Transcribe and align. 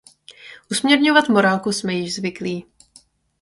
Usměrňovat 0.71 1.29
morálku 1.29 1.71
jsme 1.71 1.93
již 1.93 2.15
zvyklí. 2.15 2.65